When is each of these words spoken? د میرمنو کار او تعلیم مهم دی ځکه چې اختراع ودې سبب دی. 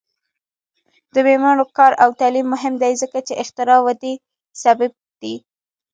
د 1.13 1.15
میرمنو 1.25 1.65
کار 1.77 1.91
او 2.03 2.09
تعلیم 2.19 2.47
مهم 2.53 2.73
دی 2.83 2.93
ځکه 3.01 3.17
چې 3.27 3.33
اختراع 3.43 3.79
ودې 3.85 4.13
سبب 4.63 4.91
دی. 5.21 5.35